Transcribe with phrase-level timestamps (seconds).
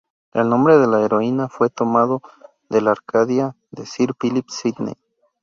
[0.33, 2.23] El nombre de la heroína fue tomado
[2.71, 4.95] de la "Arcadia" de Sir Philip Sidney.